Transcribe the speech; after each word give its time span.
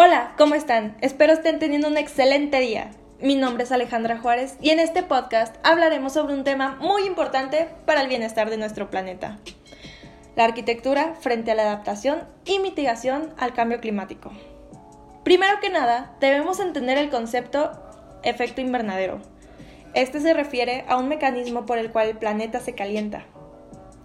Hola, 0.00 0.34
¿cómo 0.38 0.54
están? 0.54 0.96
Espero 1.00 1.32
estén 1.32 1.58
teniendo 1.58 1.88
un 1.88 1.96
excelente 1.96 2.60
día. 2.60 2.92
Mi 3.20 3.34
nombre 3.34 3.64
es 3.64 3.72
Alejandra 3.72 4.16
Juárez 4.16 4.56
y 4.60 4.70
en 4.70 4.78
este 4.78 5.02
podcast 5.02 5.56
hablaremos 5.64 6.12
sobre 6.12 6.34
un 6.34 6.44
tema 6.44 6.76
muy 6.80 7.02
importante 7.02 7.68
para 7.84 8.02
el 8.02 8.06
bienestar 8.06 8.48
de 8.48 8.58
nuestro 8.58 8.90
planeta. 8.90 9.40
La 10.36 10.44
arquitectura 10.44 11.16
frente 11.18 11.50
a 11.50 11.56
la 11.56 11.64
adaptación 11.64 12.20
y 12.44 12.60
mitigación 12.60 13.34
al 13.38 13.54
cambio 13.54 13.80
climático. 13.80 14.30
Primero 15.24 15.58
que 15.60 15.68
nada, 15.68 16.14
debemos 16.20 16.60
entender 16.60 16.96
el 16.96 17.10
concepto 17.10 17.72
efecto 18.22 18.60
invernadero. 18.60 19.18
Este 19.94 20.20
se 20.20 20.32
refiere 20.32 20.84
a 20.86 20.96
un 20.96 21.08
mecanismo 21.08 21.66
por 21.66 21.76
el 21.76 21.90
cual 21.90 22.06
el 22.06 22.18
planeta 22.18 22.60
se 22.60 22.76
calienta. 22.76 23.24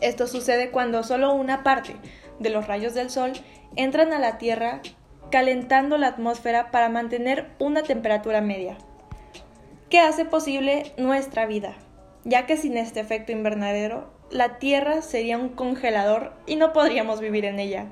Esto 0.00 0.26
sucede 0.26 0.72
cuando 0.72 1.04
solo 1.04 1.32
una 1.32 1.62
parte 1.62 1.94
de 2.40 2.50
los 2.50 2.66
rayos 2.66 2.92
del 2.94 3.08
Sol 3.08 3.34
entran 3.76 4.12
a 4.12 4.18
la 4.18 4.36
Tierra 4.36 4.82
calentando 5.30 5.98
la 5.98 6.08
atmósfera 6.08 6.70
para 6.70 6.88
mantener 6.88 7.50
una 7.58 7.82
temperatura 7.82 8.40
media, 8.40 8.76
que 9.90 10.00
hace 10.00 10.24
posible 10.24 10.92
nuestra 10.96 11.46
vida, 11.46 11.74
ya 12.24 12.46
que 12.46 12.56
sin 12.56 12.76
este 12.76 13.00
efecto 13.00 13.32
invernadero, 13.32 14.10
la 14.30 14.58
Tierra 14.58 15.02
sería 15.02 15.38
un 15.38 15.50
congelador 15.50 16.32
y 16.46 16.56
no 16.56 16.72
podríamos 16.72 17.20
vivir 17.20 17.44
en 17.44 17.60
ella. 17.60 17.86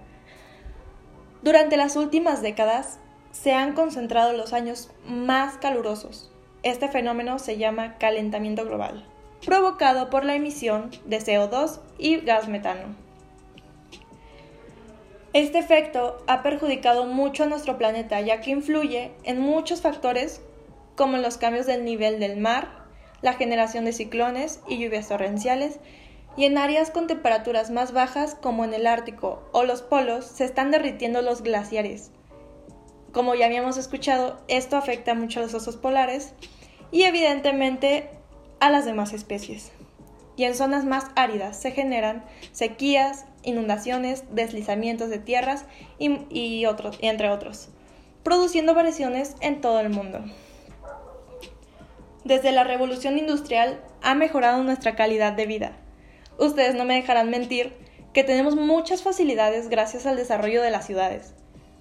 Durante 1.42 1.76
las 1.76 1.96
últimas 1.96 2.42
décadas 2.42 2.98
se 3.30 3.52
han 3.52 3.74
concentrado 3.74 4.32
los 4.32 4.52
años 4.52 4.90
más 5.06 5.56
calurosos. 5.58 6.32
Este 6.62 6.88
fenómeno 6.88 7.38
se 7.38 7.58
llama 7.58 7.98
calentamiento 7.98 8.64
global, 8.64 9.06
provocado 9.44 10.08
por 10.08 10.24
la 10.24 10.34
emisión 10.34 10.90
de 11.04 11.18
CO2 11.18 11.80
y 11.98 12.16
gas 12.20 12.48
metano. 12.48 13.03
Este 15.34 15.58
efecto 15.58 16.18
ha 16.28 16.44
perjudicado 16.44 17.06
mucho 17.06 17.42
a 17.42 17.46
nuestro 17.46 17.76
planeta 17.76 18.20
ya 18.20 18.40
que 18.40 18.52
influye 18.52 19.10
en 19.24 19.40
muchos 19.40 19.80
factores 19.80 20.40
como 20.94 21.16
los 21.16 21.38
cambios 21.38 21.66
del 21.66 21.84
nivel 21.84 22.20
del 22.20 22.36
mar, 22.36 22.84
la 23.20 23.32
generación 23.32 23.84
de 23.84 23.92
ciclones 23.92 24.60
y 24.68 24.78
lluvias 24.78 25.08
torrenciales, 25.08 25.80
y 26.36 26.44
en 26.44 26.56
áreas 26.56 26.92
con 26.92 27.08
temperaturas 27.08 27.72
más 27.72 27.92
bajas 27.92 28.36
como 28.36 28.64
en 28.64 28.74
el 28.74 28.86
Ártico 28.86 29.42
o 29.50 29.64
los 29.64 29.82
polos 29.82 30.24
se 30.24 30.44
están 30.44 30.70
derritiendo 30.70 31.20
los 31.20 31.42
glaciares. 31.42 32.12
Como 33.10 33.34
ya 33.34 33.46
habíamos 33.46 33.76
escuchado, 33.76 34.38
esto 34.46 34.76
afecta 34.76 35.14
mucho 35.14 35.40
a 35.40 35.42
los 35.42 35.54
osos 35.54 35.76
polares 35.76 36.32
y 36.92 37.02
evidentemente 37.02 38.08
a 38.60 38.70
las 38.70 38.84
demás 38.84 39.12
especies. 39.12 39.72
Y 40.36 40.44
en 40.44 40.54
zonas 40.54 40.84
más 40.84 41.06
áridas 41.14 41.60
se 41.60 41.70
generan 41.70 42.24
sequías, 42.52 43.26
inundaciones, 43.42 44.24
deslizamientos 44.32 45.10
de 45.10 45.18
tierras 45.18 45.64
y, 45.98 46.66
otros, 46.66 46.98
entre 47.00 47.30
otros, 47.30 47.68
produciendo 48.22 48.74
variaciones 48.74 49.36
en 49.40 49.60
todo 49.60 49.80
el 49.80 49.90
mundo. 49.90 50.24
Desde 52.24 52.52
la 52.52 52.64
revolución 52.64 53.18
industrial 53.18 53.80
ha 54.02 54.14
mejorado 54.14 54.62
nuestra 54.62 54.96
calidad 54.96 55.34
de 55.34 55.46
vida. 55.46 55.72
Ustedes 56.38 56.74
no 56.74 56.84
me 56.84 56.94
dejarán 56.94 57.30
mentir 57.30 57.74
que 58.12 58.24
tenemos 58.24 58.56
muchas 58.56 59.02
facilidades 59.02 59.68
gracias 59.68 60.06
al 60.06 60.16
desarrollo 60.16 60.62
de 60.62 60.70
las 60.70 60.86
ciudades, 60.86 61.34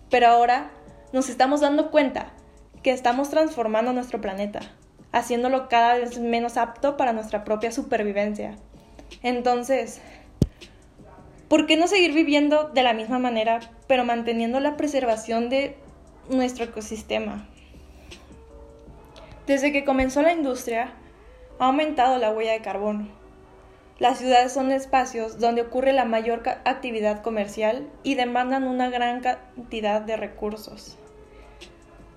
pero 0.09 0.27
ahora 0.27 0.71
nos 1.13 1.29
estamos 1.29 1.61
dando 1.61 1.91
cuenta 1.91 2.33
que 2.83 2.91
estamos 2.91 3.29
transformando 3.29 3.93
nuestro 3.93 4.19
planeta, 4.19 4.59
haciéndolo 5.13 5.69
cada 5.69 5.95
vez 5.95 6.19
menos 6.19 6.57
apto 6.57 6.97
para 6.97 7.13
nuestra 7.13 7.45
propia 7.45 7.71
supervivencia. 7.71 8.55
Entonces, 9.21 10.01
¿Por 11.53 11.67
qué 11.67 11.77
no 11.77 11.85
seguir 11.85 12.13
viviendo 12.13 12.69
de 12.69 12.81
la 12.81 12.93
misma 12.93 13.19
manera, 13.19 13.59
pero 13.85 14.03
manteniendo 14.03 14.59
la 14.59 14.75
preservación 14.75 15.49
de 15.49 15.77
nuestro 16.27 16.65
ecosistema? 16.65 17.47
Desde 19.45 19.71
que 19.71 19.85
comenzó 19.85 20.23
la 20.23 20.33
industria, 20.33 20.95
ha 21.59 21.65
aumentado 21.65 22.17
la 22.17 22.31
huella 22.31 22.53
de 22.53 22.61
carbono. 22.61 23.07
Las 23.99 24.17
ciudades 24.17 24.51
son 24.51 24.71
espacios 24.71 25.37
donde 25.37 25.61
ocurre 25.61 25.93
la 25.93 26.05
mayor 26.05 26.41
actividad 26.65 27.21
comercial 27.21 27.87
y 28.01 28.15
demandan 28.15 28.63
una 28.63 28.89
gran 28.89 29.21
cantidad 29.21 30.01
de 30.01 30.17
recursos. 30.17 30.97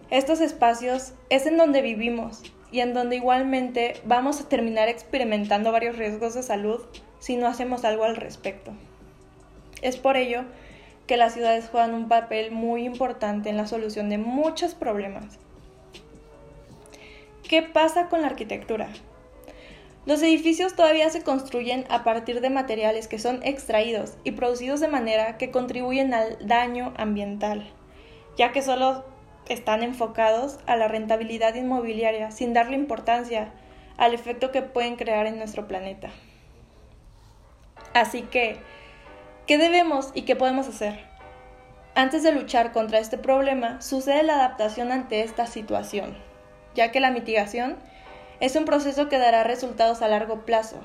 Estos 0.08 0.40
espacios 0.40 1.12
es 1.28 1.44
en 1.44 1.58
donde 1.58 1.82
vivimos 1.82 2.42
y 2.76 2.80
en 2.82 2.92
donde 2.92 3.16
igualmente 3.16 3.94
vamos 4.04 4.38
a 4.38 4.50
terminar 4.50 4.90
experimentando 4.90 5.72
varios 5.72 5.96
riesgos 5.96 6.34
de 6.34 6.42
salud 6.42 6.82
si 7.20 7.36
no 7.36 7.46
hacemos 7.46 7.86
algo 7.86 8.04
al 8.04 8.16
respecto. 8.16 8.72
Es 9.80 9.96
por 9.96 10.18
ello 10.18 10.42
que 11.06 11.16
las 11.16 11.32
ciudades 11.32 11.70
juegan 11.70 11.94
un 11.94 12.06
papel 12.06 12.50
muy 12.50 12.84
importante 12.84 13.48
en 13.48 13.56
la 13.56 13.66
solución 13.66 14.10
de 14.10 14.18
muchos 14.18 14.74
problemas. 14.74 15.38
¿Qué 17.48 17.62
pasa 17.62 18.10
con 18.10 18.20
la 18.20 18.26
arquitectura? 18.26 18.88
Los 20.04 20.20
edificios 20.20 20.76
todavía 20.76 21.08
se 21.08 21.22
construyen 21.22 21.86
a 21.88 22.04
partir 22.04 22.42
de 22.42 22.50
materiales 22.50 23.08
que 23.08 23.18
son 23.18 23.42
extraídos 23.42 24.18
y 24.22 24.32
producidos 24.32 24.80
de 24.80 24.88
manera 24.88 25.38
que 25.38 25.50
contribuyen 25.50 26.12
al 26.12 26.46
daño 26.46 26.92
ambiental, 26.98 27.72
ya 28.36 28.52
que 28.52 28.60
solo 28.60 29.15
están 29.48 29.82
enfocados 29.82 30.58
a 30.66 30.76
la 30.76 30.88
rentabilidad 30.88 31.54
inmobiliaria 31.54 32.30
sin 32.30 32.52
darle 32.52 32.76
importancia 32.76 33.52
al 33.96 34.14
efecto 34.14 34.52
que 34.52 34.62
pueden 34.62 34.96
crear 34.96 35.26
en 35.26 35.38
nuestro 35.38 35.66
planeta. 35.66 36.10
Así 37.94 38.22
que, 38.22 38.58
¿Qué 39.46 39.58
debemos 39.58 40.10
y 40.12 40.22
qué 40.22 40.34
podemos 40.34 40.66
hacer? 40.66 40.98
Antes 41.94 42.24
de 42.24 42.32
luchar 42.32 42.72
contra 42.72 42.98
este 42.98 43.16
problema, 43.16 43.80
sucede 43.80 44.24
la 44.24 44.34
adaptación 44.34 44.90
ante 44.90 45.22
esta 45.22 45.46
situación, 45.46 46.16
ya 46.74 46.90
que 46.90 46.98
la 46.98 47.12
mitigación 47.12 47.76
es 48.40 48.56
un 48.56 48.64
proceso 48.64 49.08
que 49.08 49.18
dará 49.18 49.44
resultados 49.44 50.02
a 50.02 50.08
largo 50.08 50.44
plazo. 50.44 50.78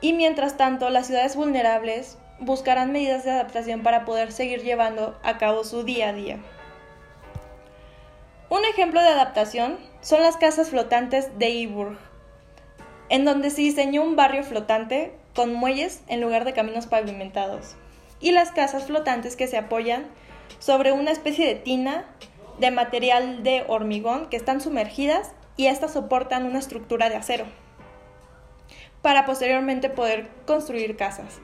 Y 0.00 0.14
mientras 0.14 0.56
tanto, 0.56 0.90
las 0.90 1.06
ciudades 1.06 1.36
vulnerables 1.36 2.18
buscarán 2.40 2.90
medidas 2.90 3.22
de 3.22 3.30
adaptación 3.30 3.84
para 3.84 4.04
poder 4.04 4.32
seguir 4.32 4.64
llevando 4.64 5.16
a 5.22 5.38
cabo 5.38 5.62
su 5.62 5.84
día 5.84 6.08
a 6.08 6.12
día. 6.12 6.38
Un 8.48 8.64
ejemplo 8.64 9.02
de 9.02 9.08
adaptación 9.08 9.76
son 10.02 10.22
las 10.22 10.36
casas 10.36 10.70
flotantes 10.70 11.36
de 11.36 11.50
Iburg, 11.50 11.98
en 13.08 13.24
donde 13.24 13.50
se 13.50 13.62
diseñó 13.62 14.04
un 14.04 14.14
barrio 14.14 14.44
flotante 14.44 15.12
con 15.34 15.52
muelles 15.52 16.02
en 16.06 16.20
lugar 16.20 16.44
de 16.44 16.52
caminos 16.52 16.86
pavimentados, 16.86 17.74
y 18.20 18.30
las 18.30 18.52
casas 18.52 18.84
flotantes 18.86 19.34
que 19.34 19.48
se 19.48 19.58
apoyan 19.58 20.06
sobre 20.60 20.92
una 20.92 21.10
especie 21.10 21.44
de 21.44 21.56
tina 21.56 22.04
de 22.60 22.70
material 22.70 23.42
de 23.42 23.64
hormigón 23.66 24.28
que 24.28 24.36
están 24.36 24.60
sumergidas 24.60 25.32
y 25.56 25.66
estas 25.66 25.92
soportan 25.92 26.46
una 26.46 26.60
estructura 26.60 27.08
de 27.08 27.16
acero 27.16 27.46
para 29.02 29.26
posteriormente 29.26 29.90
poder 29.90 30.28
construir 30.46 30.96
casas. 30.96 31.40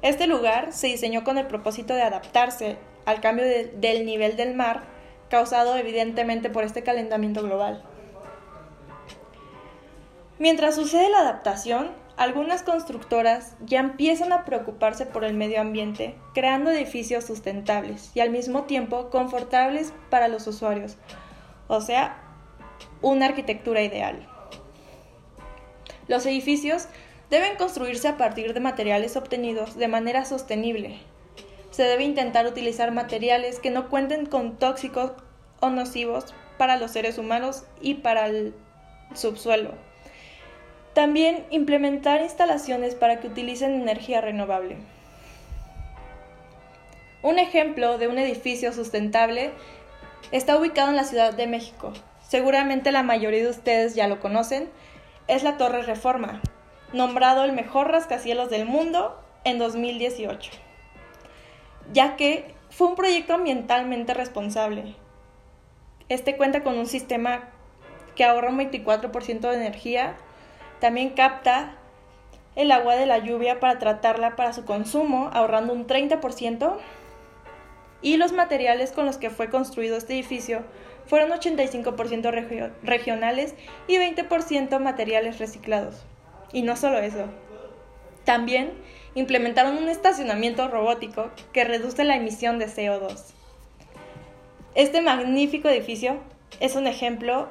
Este 0.00 0.26
lugar 0.26 0.72
se 0.72 0.86
diseñó 0.86 1.24
con 1.24 1.36
el 1.36 1.46
propósito 1.46 1.94
de 1.94 2.02
adaptarse 2.02 2.78
al 3.04 3.20
cambio 3.20 3.44
del 3.44 4.06
nivel 4.06 4.36
del 4.36 4.54
mar 4.54 4.97
causado 5.28 5.76
evidentemente 5.76 6.50
por 6.50 6.64
este 6.64 6.82
calentamiento 6.82 7.42
global. 7.42 7.82
Mientras 10.38 10.76
sucede 10.76 11.10
la 11.10 11.20
adaptación, 11.20 11.90
algunas 12.16 12.62
constructoras 12.62 13.56
ya 13.64 13.80
empiezan 13.80 14.32
a 14.32 14.44
preocuparse 14.44 15.06
por 15.06 15.24
el 15.24 15.34
medio 15.34 15.60
ambiente, 15.60 16.16
creando 16.34 16.70
edificios 16.70 17.24
sustentables 17.24 18.10
y 18.14 18.20
al 18.20 18.30
mismo 18.30 18.64
tiempo 18.64 19.10
confortables 19.10 19.92
para 20.10 20.28
los 20.28 20.46
usuarios, 20.46 20.96
o 21.68 21.80
sea, 21.80 22.20
una 23.02 23.26
arquitectura 23.26 23.82
ideal. 23.82 24.28
Los 26.08 26.24
edificios 26.26 26.88
deben 27.30 27.56
construirse 27.56 28.08
a 28.08 28.16
partir 28.16 28.54
de 28.54 28.60
materiales 28.60 29.16
obtenidos 29.16 29.76
de 29.76 29.88
manera 29.88 30.24
sostenible. 30.24 30.98
Se 31.78 31.84
debe 31.84 32.02
intentar 32.02 32.44
utilizar 32.44 32.90
materiales 32.90 33.60
que 33.60 33.70
no 33.70 33.88
cuenten 33.88 34.26
con 34.26 34.58
tóxicos 34.58 35.12
o 35.60 35.70
nocivos 35.70 36.34
para 36.56 36.76
los 36.76 36.90
seres 36.90 37.18
humanos 37.18 37.66
y 37.80 37.94
para 37.94 38.26
el 38.26 38.52
subsuelo 39.14 39.70
también 40.98 41.46
implementar 41.50 42.22
instalaciones 42.22 42.96
para 42.96 43.20
que 43.20 43.28
utilicen 43.28 43.80
energía 43.80 44.20
renovable. 44.20 44.78
Un 47.22 47.38
ejemplo 47.38 47.98
de 47.98 48.08
un 48.08 48.18
edificio 48.18 48.72
sustentable 48.72 49.52
está 50.32 50.58
ubicado 50.58 50.90
en 50.90 50.96
la 50.96 51.04
Ciudad 51.04 51.32
de 51.32 51.46
México. 51.46 51.92
Seguramente 52.26 52.90
la 52.90 53.04
mayoría 53.04 53.44
de 53.44 53.50
ustedes 53.50 53.94
ya 53.94 54.08
lo 54.08 54.18
conocen. 54.18 54.68
Es 55.28 55.44
la 55.44 55.56
Torre 55.56 55.82
Reforma, 55.82 56.42
nombrado 56.92 57.44
el 57.44 57.52
mejor 57.52 57.92
rascacielos 57.92 58.50
del 58.50 58.66
mundo 58.66 59.22
en 59.44 59.60
2018, 59.60 60.50
ya 61.92 62.16
que 62.16 62.54
fue 62.70 62.88
un 62.88 62.96
proyecto 62.96 63.34
ambientalmente 63.34 64.14
responsable. 64.14 64.94
Este 66.08 66.36
cuenta 66.36 66.62
con 66.62 66.78
un 66.78 66.86
sistema 66.86 67.48
que 68.14 68.24
ahorra 68.24 68.50
un 68.50 68.58
24% 68.58 69.40
de 69.40 69.54
energía 69.54 70.16
también 70.80 71.10
capta 71.10 71.76
el 72.56 72.72
agua 72.72 72.96
de 72.96 73.06
la 73.06 73.18
lluvia 73.18 73.60
para 73.60 73.78
tratarla 73.78 74.34
para 74.34 74.52
su 74.52 74.64
consumo, 74.64 75.30
ahorrando 75.32 75.72
un 75.72 75.86
30%. 75.86 76.78
y 78.00 78.16
los 78.16 78.32
materiales 78.32 78.92
con 78.92 79.06
los 79.06 79.16
que 79.16 79.28
fue 79.28 79.50
construido 79.50 79.96
este 79.96 80.12
edificio 80.12 80.62
fueron 81.06 81.30
85% 81.30 82.76
regionales 82.82 83.54
y 83.88 83.96
20% 83.96 84.78
materiales 84.78 85.38
reciclados. 85.40 86.04
Y 86.52 86.62
no 86.62 86.76
solo 86.76 86.98
eso, 86.98 87.24
también 88.24 88.72
implementaron 89.14 89.78
un 89.78 89.88
estacionamiento 89.88 90.68
robótico 90.68 91.30
que 91.52 91.64
reduce 91.64 92.04
la 92.04 92.16
emisión 92.16 92.58
de 92.58 92.66
CO2. 92.66 93.24
Este 94.74 95.00
magnífico 95.00 95.68
edificio 95.68 96.18
es 96.60 96.76
un 96.76 96.86
ejemplo 96.86 97.48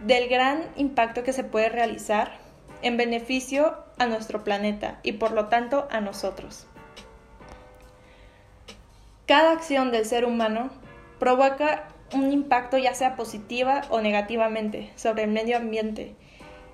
del 0.00 0.28
gran 0.28 0.64
impacto 0.76 1.22
que 1.22 1.32
se 1.32 1.44
puede 1.44 1.68
realizar 1.68 2.38
en 2.82 2.96
beneficio 2.96 3.76
a 3.98 4.06
nuestro 4.06 4.44
planeta 4.44 4.98
y 5.02 5.12
por 5.12 5.32
lo 5.32 5.46
tanto 5.46 5.86
a 5.90 6.00
nosotros. 6.00 6.66
Cada 9.26 9.52
acción 9.52 9.90
del 9.90 10.04
ser 10.04 10.24
humano 10.24 10.70
provoca 11.18 11.88
un 12.14 12.30
impacto 12.30 12.78
ya 12.78 12.94
sea 12.94 13.16
positiva 13.16 13.82
o 13.90 14.00
negativamente 14.00 14.92
sobre 14.96 15.24
el 15.24 15.30
medio 15.30 15.56
ambiente 15.56 16.14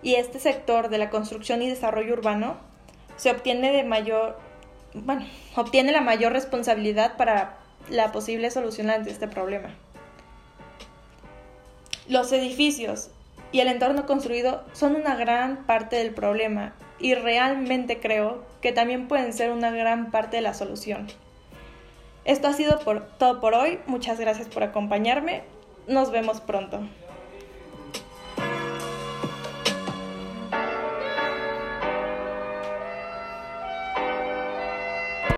y 0.02 0.16
este 0.16 0.38
sector 0.38 0.88
de 0.88 0.98
la 0.98 1.10
construcción 1.10 1.62
y 1.62 1.68
desarrollo 1.68 2.12
urbano 2.12 2.56
se 3.16 3.30
obtiene 3.30 3.72
de 3.72 3.84
mayor 3.84 4.36
bueno, 4.94 5.24
obtiene 5.56 5.92
la 5.92 6.00
mayor 6.00 6.32
responsabilidad 6.32 7.16
para 7.16 7.58
la 7.88 8.12
posible 8.12 8.50
solución 8.50 8.90
ante 8.90 9.10
este 9.10 9.28
problema. 9.28 9.70
Los 12.08 12.32
edificios 12.32 13.10
y 13.52 13.60
el 13.60 13.68
entorno 13.68 14.06
construido 14.06 14.64
son 14.72 14.96
una 14.96 15.14
gran 15.14 15.66
parte 15.66 15.96
del 15.96 16.12
problema 16.12 16.74
y 16.98 17.14
realmente 17.14 18.00
creo 18.00 18.44
que 18.60 18.72
también 18.72 19.08
pueden 19.08 19.32
ser 19.32 19.50
una 19.50 19.70
gran 19.70 20.10
parte 20.10 20.36
de 20.36 20.42
la 20.42 20.54
solución. 20.54 21.08
Esto 22.24 22.48
ha 22.48 22.52
sido 22.52 22.78
por, 22.80 23.06
todo 23.18 23.40
por 23.40 23.54
hoy. 23.54 23.80
Muchas 23.86 24.20
gracias 24.20 24.46
por 24.46 24.62
acompañarme. 24.62 25.42
Nos 25.88 26.12
vemos 26.12 26.40
pronto. 26.40 26.80